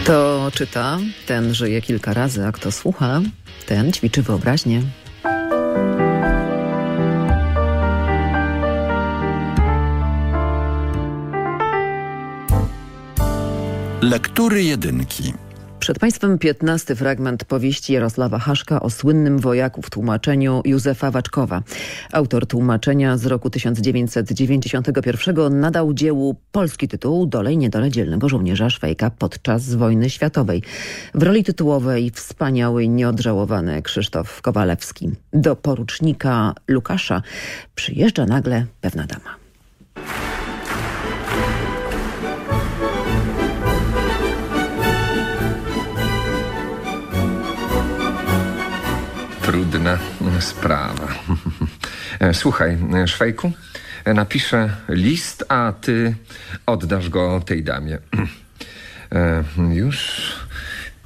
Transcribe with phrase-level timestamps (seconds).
[0.00, 3.20] Kto czyta, ten żyje kilka razy, a kto słucha,
[3.66, 4.82] ten ćwiczy wyobraźnię.
[14.02, 15.34] Lektury jedynki.
[15.80, 21.62] Przed Państwem piętnasty fragment powieści Jarosława Haszka o słynnym wojaku w tłumaczeniu Józefa Waczkowa.
[22.12, 29.10] Autor tłumaczenia z roku 1991 nadał dziełu polski tytuł Dole i niedole dzielnego żołnierza Szwejka
[29.10, 30.62] podczas wojny światowej.
[31.14, 35.10] W roli tytułowej wspaniały nieodżałowany Krzysztof Kowalewski.
[35.32, 37.22] Do porucznika Lukasza
[37.74, 39.39] przyjeżdża nagle pewna dama.
[49.70, 49.98] Trudna
[50.40, 51.08] sprawa.
[52.32, 53.52] Słuchaj, Szwejku,
[54.06, 56.14] napiszę list, a ty
[56.66, 57.98] oddasz go tej damie.
[59.80, 60.32] Już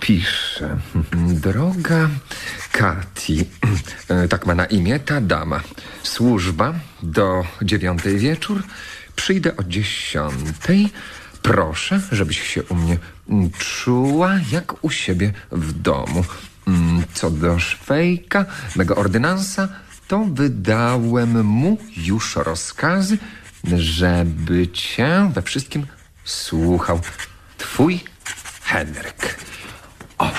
[0.00, 0.76] piszę.
[1.28, 2.08] Droga
[2.72, 3.44] Kati,
[4.30, 5.60] tak ma na imię ta dama.
[6.02, 8.62] Służba do dziewiątej wieczór.
[9.16, 10.90] Przyjdę o dziesiątej.
[11.42, 12.98] Proszę, żebyś się u mnie
[13.58, 16.24] czuła jak u siebie w domu.
[17.14, 18.44] Co do Szwejka,
[18.76, 19.68] mego ordynansa,
[20.08, 23.18] to wydałem mu już rozkazy,
[23.76, 25.86] żeby cię we wszystkim
[26.24, 27.00] słuchał.
[27.58, 28.00] Twój
[28.62, 29.38] Henryk.
[30.18, 30.32] O!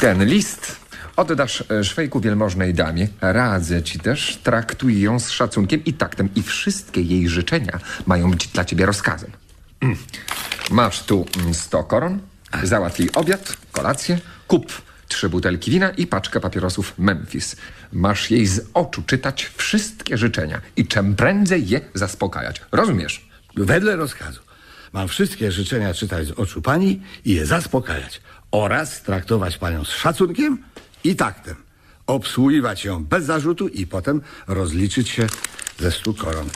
[0.00, 0.76] Ten list
[1.16, 3.08] oddasz Szwejku wielmożnej damie.
[3.20, 8.48] Radzę ci też, traktuj ją z szacunkiem i taktem i wszystkie jej życzenia mają być
[8.48, 9.30] dla ciebie rozkazem.
[10.70, 12.20] Masz tu sto koron,
[12.62, 17.56] załatw jej obiad, kolację, kup trzy butelki wina i paczkę papierosów Memphis.
[17.92, 22.60] Masz jej z oczu czytać wszystkie życzenia i czym prędzej je zaspokajać.
[22.72, 23.28] Rozumiesz?
[23.56, 24.40] Wedle rozkazu.
[24.92, 28.20] Mam wszystkie życzenia czytać z oczu pani i je zaspokajać.
[28.50, 30.58] Oraz traktować panią z szacunkiem
[31.04, 31.56] i taktem.
[32.06, 35.26] Obsługiwać ją bez zarzutu i potem rozliczyć się
[35.78, 36.48] ze stu koron.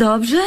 [0.00, 0.40] Dobrze.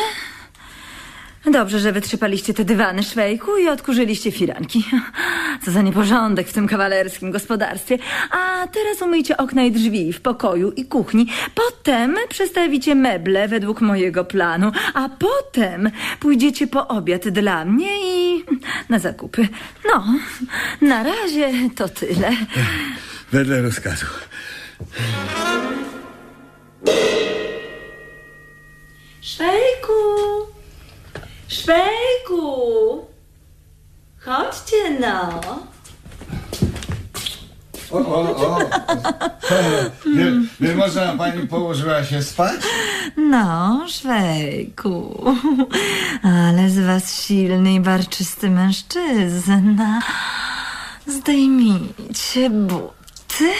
[1.51, 4.85] Dobrze, że wytrzypaliście te dywany szwejku i odkurzyliście firanki.
[5.65, 7.97] Co za nieporządek w tym kawalerskim gospodarstwie.
[8.31, 11.27] A teraz umyjcie okna i drzwi w pokoju i kuchni.
[11.55, 14.71] Potem przestawicie meble według mojego planu.
[14.93, 18.43] A potem pójdziecie po obiad dla mnie i
[18.89, 19.47] na zakupy.
[19.93, 20.05] No,
[20.81, 22.31] na razie to tyle.
[23.31, 24.05] Wedle rozkazu.
[29.23, 29.93] Szwejku!
[31.47, 33.05] Szwejku!
[34.19, 35.41] Chodźcie no!
[37.91, 38.59] O, o, o.
[40.05, 40.31] Nie,
[40.67, 42.61] nie można pani położyła się spać?
[43.17, 45.25] No, Szwejku.
[46.23, 50.01] Ale z was silny i barczysty mężczyzna.
[51.07, 53.53] Zdejmijcie buty.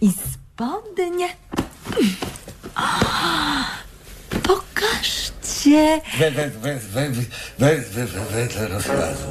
[0.00, 1.28] I spodnie.
[4.42, 6.00] Pokażcie.
[6.18, 6.50] Wedle
[8.68, 9.26] rozkazu.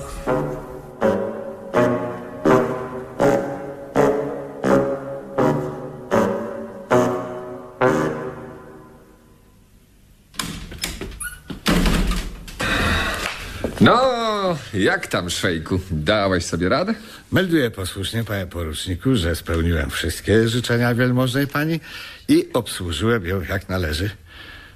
[13.81, 14.26] No,
[14.73, 15.79] jak tam, Szwejku?
[15.91, 16.93] Dałeś sobie radę?
[17.31, 21.79] Melduję posłusznie, panie poruczniku, że spełniłem wszystkie życzenia wielmożnej pani
[22.27, 24.09] i obsłużyłem ją jak należy.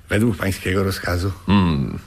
[0.09, 1.31] Według pańskiego rozkazu.
[1.45, 1.99] Hmm.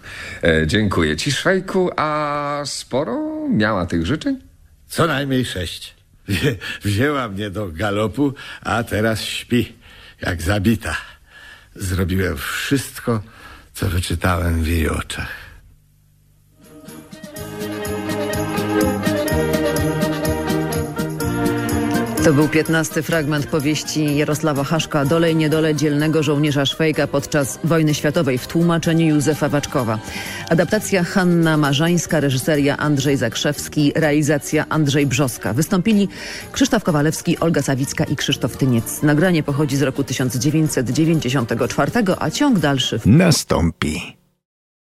[0.43, 1.91] E, dziękuję ci, Szwejku.
[1.97, 4.41] A sporo miała tych życzeń?
[4.89, 5.95] Co najmniej sześć.
[6.29, 9.73] Wzię, wzięła mnie do galopu, a teraz śpi,
[10.21, 10.97] jak zabita.
[11.75, 13.23] Zrobiłem wszystko,
[13.75, 15.44] co wyczytałem w jej oczach.
[22.25, 27.95] To był piętnasty fragment powieści Jarosława Haszka Dole i niedole dzielnego żołnierza Szwejka podczas wojny
[27.95, 29.99] światowej w tłumaczeniu Józefa Waczkowa.
[30.49, 35.53] Adaptacja Hanna Marzańska, reżyseria Andrzej Zakrzewski, realizacja Andrzej Brzoska.
[35.53, 36.09] Wystąpili
[36.53, 39.03] Krzysztof Kowalewski, Olga Sawicka i Krzysztof Tyniec.
[39.03, 44.24] Nagranie pochodzi z roku 1994, a ciąg dalszy w Nastąpi.